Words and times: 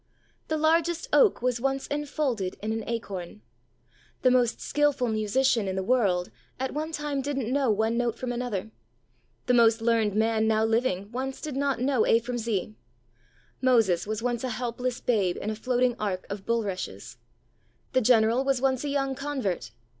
The 0.47 0.57
largest 0.57 1.07
oak 1.13 1.43
was 1.43 1.61
once 1.61 1.85
enfolded 1.85 2.57
in 2.63 2.73
an 2.73 2.83
acorn. 2.87 3.43
The 4.23 4.31
most 4.31 4.59
skilful 4.59 5.09
musician 5.09 5.67
in 5.67 5.75
the 5.75 5.83
world 5.83 6.31
at 6.59 6.73
one 6.73 6.91
time 6.91 6.91
A 6.91 6.93
WORD 6.93 6.93
TO 6.95 7.05
YOU 7.05 7.05
WHO 7.05 7.11
WOULD 7.11 7.13
BE 7.13 7.29
USEFUL. 7.29 7.43
II3 7.43 7.43
didn't 7.45 7.53
know 7.53 7.69
one 7.71 7.97
note 7.99 8.17
from 8.17 8.31
another. 8.31 8.71
The 9.45 9.53
most 9.53 9.79
learned 9.81 10.15
man 10.15 10.47
now 10.47 10.65
living 10.65 11.11
once 11.11 11.39
did 11.39 11.55
not 11.55 11.81
know 11.81 12.07
A 12.07 12.17
from 12.17 12.39
Z. 12.39 12.73
Moses 13.61 14.07
was 14.07 14.23
once 14.23 14.43
a 14.43 14.49
helpless 14.49 14.99
^babe 15.01 15.37
in 15.37 15.51
a 15.51 15.55
floating 15.55 15.95
ark 15.99 16.25
of 16.31 16.47
bulrushes. 16.47 17.17
The 17.93 18.01
General 18.01 18.43
was 18.43 18.59
once 18.59 18.83
a 18.83 18.89
young 18.89 19.13
convert. 19.13 19.69